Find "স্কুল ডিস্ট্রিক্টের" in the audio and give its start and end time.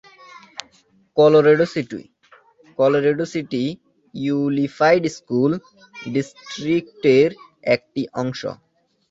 5.17-7.29